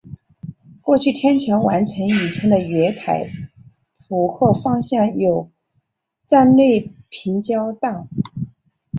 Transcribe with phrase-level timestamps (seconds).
[0.81, 3.31] 过去天桥完成以前的月台
[4.09, 5.51] 浦贺方向有
[6.25, 8.07] 站内平交道。